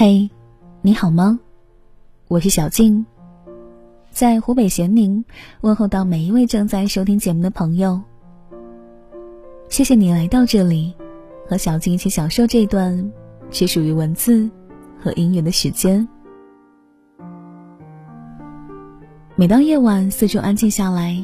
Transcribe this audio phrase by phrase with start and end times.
[0.00, 0.30] 嘿，
[0.80, 1.40] 你好吗？
[2.28, 3.04] 我是小静，
[4.12, 5.24] 在湖北咸宁
[5.60, 8.00] 问候到每一位正在收听节目的朋友。
[9.68, 10.94] 谢谢你来到这里，
[11.48, 13.10] 和小静一起享受这段
[13.50, 14.48] 只属于文字
[15.00, 16.06] 和音乐的时间。
[19.34, 21.20] 每当夜晚四周安静下来，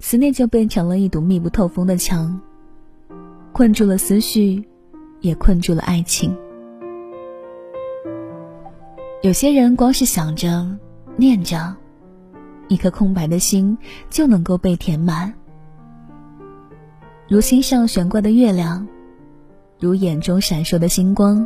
[0.00, 2.40] 思念就变成了一堵密不透风的墙，
[3.52, 4.64] 困住了思绪，
[5.20, 6.36] 也困住了爱情。
[9.26, 10.64] 有些人光是想着、
[11.16, 11.74] 念着，
[12.68, 13.76] 一颗空白的心
[14.08, 15.34] 就能够被填满，
[17.26, 18.86] 如心上悬挂的月亮，
[19.80, 21.44] 如眼中闪烁的星光。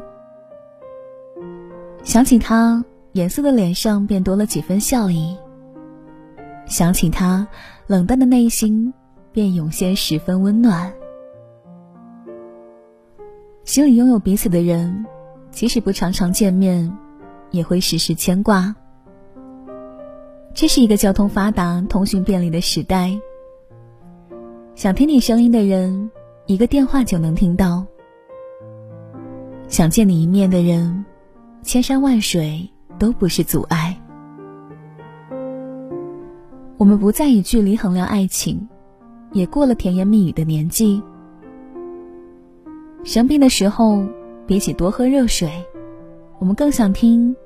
[2.03, 5.35] 想起他，严肃的脸上便多了几分笑意；
[6.67, 7.49] 想起他，
[7.87, 8.93] 冷淡的内心
[9.33, 10.93] 便涌现十分温暖。
[13.65, 15.07] 心里拥有彼此的人，
[15.51, 16.95] 即使不常常见面。
[17.51, 18.75] 也会时时牵挂。
[20.53, 23.13] 这是一个交通发达、通讯便利的时代。
[24.75, 26.11] 想听你声音的人，
[26.47, 27.85] 一个电话就能听到；
[29.69, 31.05] 想见你一面的人，
[31.63, 33.97] 千山万水都不是阻碍。
[36.77, 38.69] 我们不再以距离衡量爱情，
[39.33, 41.03] 也过了甜言蜜语的年纪。
[43.05, 44.03] 生病的时候，
[44.47, 45.51] 比起多喝热水。
[46.41, 47.37] 我们更想听，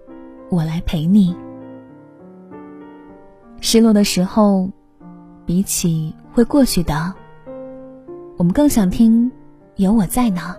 [0.50, 1.37] 我来陪你。
[3.61, 4.70] 失落的时候，
[5.45, 7.12] 比起会过去的，
[8.37, 9.33] 我们更想听，
[9.75, 10.55] 有我在呢。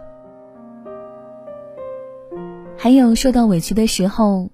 [2.77, 4.49] 还有受到委屈的时候，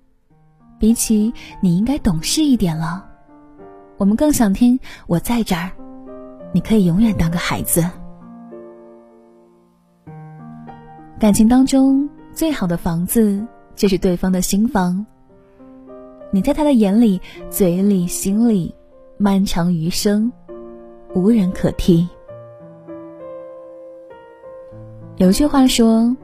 [0.78, 3.04] 比起你应该懂事一点了，
[3.98, 5.72] 我们更想听，我在这儿，
[6.54, 7.84] 你可以永远当个孩子。
[11.18, 13.44] 感情当中最好的房子。
[13.76, 15.06] 就是对方的心房。
[16.32, 17.20] 你在他的眼里、
[17.50, 18.74] 嘴里、心里，
[19.18, 20.32] 漫长余生，
[21.14, 22.08] 无人可替。
[25.18, 26.16] 有句话说：“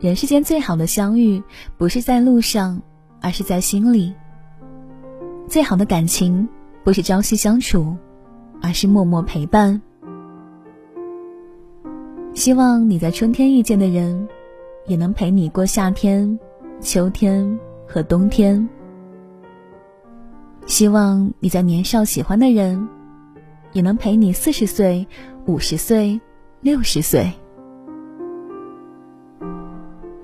[0.00, 1.42] 人世间最好的相遇，
[1.78, 2.82] 不是在路上，
[3.20, 4.12] 而是在心里。
[5.46, 6.48] 最好的感情，
[6.82, 7.96] 不是朝夕相处，
[8.60, 9.80] 而是默默陪伴。”
[12.34, 14.28] 希望你在春天遇见的人，
[14.88, 16.36] 也能陪你过夏天。
[16.80, 17.58] 秋天
[17.88, 18.68] 和冬天，
[20.66, 22.86] 希望你在年少喜欢的人，
[23.72, 25.06] 也能陪你四十岁、
[25.46, 26.20] 五十岁、
[26.60, 27.32] 六十岁。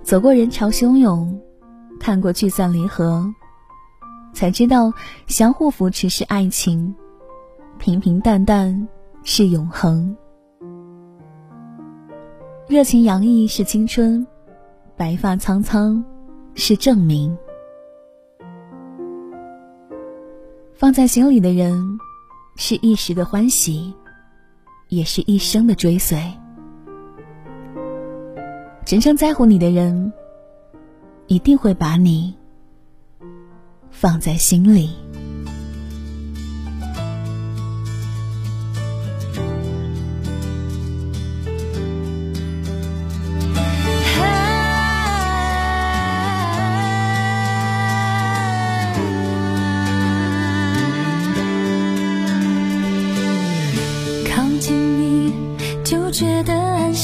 [0.02, 1.40] 走过人潮汹涌，
[1.98, 3.24] 看过聚散离合，
[4.34, 4.92] 才知道
[5.26, 6.94] 相互扶持是爱情，
[7.78, 8.88] 平平淡淡
[9.22, 10.14] 是永恒，
[12.68, 14.26] 热情洋溢是青春，
[14.96, 16.04] 白发苍苍。
[16.54, 17.36] 是证明，
[20.74, 21.98] 放在心里的人，
[22.56, 23.94] 是一时的欢喜，
[24.88, 26.18] 也是一生的追随。
[28.84, 30.12] 真正在乎你的人，
[31.28, 32.34] 一定会把你
[33.90, 34.90] 放在心里。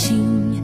[0.06, 0.55] 心，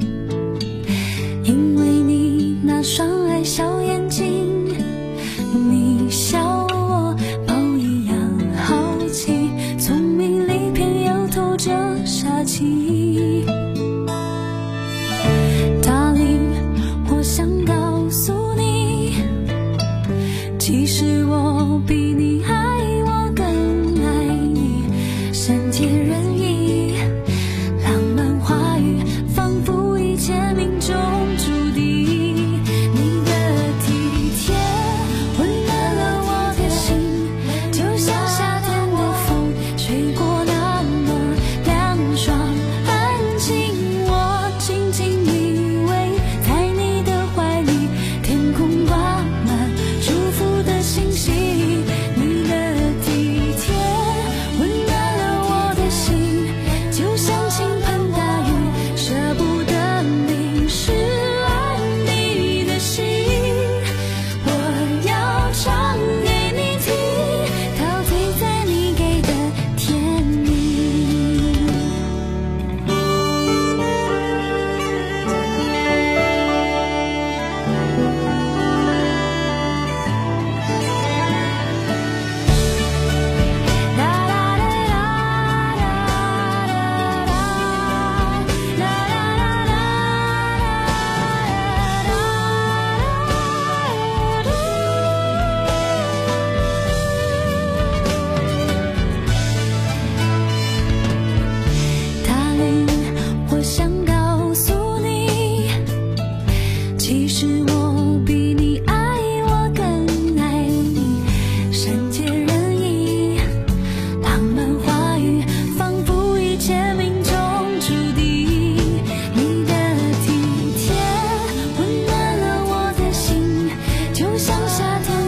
[124.73, 125.22] 夏天